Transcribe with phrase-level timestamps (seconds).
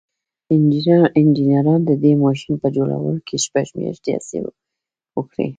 [1.19, 4.37] انجنيرانو د دې ماشين په جوړولو کې شپږ مياشتې هڅې
[5.17, 5.47] وکړې.